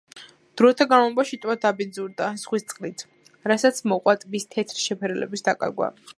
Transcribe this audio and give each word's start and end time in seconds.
დროთა 0.59 0.85
განმავლობაში 0.93 1.37
ტბა 1.43 1.55
დაბინძურდა 1.65 2.31
ზღვის 2.45 2.65
წყლით, 2.73 3.05
რასაც 3.53 3.83
მოყვა 3.93 4.19
ტბის 4.25 4.53
თეთრი 4.57 4.89
შეფერილობის 4.89 5.49
დაკარგვა. 5.51 5.97